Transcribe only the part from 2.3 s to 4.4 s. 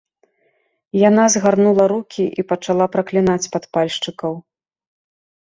і пачала праклінаць падпальшчыкаў.